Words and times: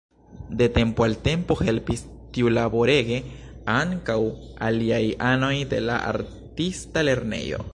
De 0.49 0.67
tempo 0.67 1.03
al 1.07 1.15
tempo 1.27 1.57
helpis 1.65 2.01
tiulaborege 2.37 3.19
ankaŭ 3.75 4.17
aliaj 4.69 5.03
anoj 5.33 5.55
de 5.75 5.83
la 5.91 5.99
artista 6.15 7.05
lernejo. 7.11 7.63